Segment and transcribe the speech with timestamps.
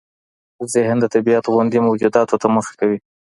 [0.73, 2.99] ذهن د طبيعت غوندې موجوداتو ته مخه کوي.